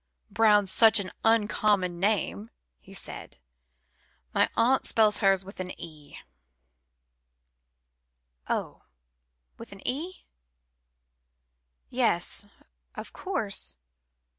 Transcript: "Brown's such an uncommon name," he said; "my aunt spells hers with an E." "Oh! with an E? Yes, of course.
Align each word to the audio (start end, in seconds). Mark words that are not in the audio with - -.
"Brown's 0.31 0.71
such 0.71 0.99
an 0.99 1.11
uncommon 1.23 1.99
name," 1.99 2.49
he 2.79 2.91
said; 2.91 3.37
"my 4.33 4.49
aunt 4.57 4.83
spells 4.87 5.19
hers 5.19 5.45
with 5.45 5.59
an 5.59 5.79
E." 5.79 6.17
"Oh! 8.49 8.81
with 9.59 9.71
an 9.71 9.87
E? 9.87 10.25
Yes, 11.91 12.45
of 12.95 13.13
course. 13.13 13.75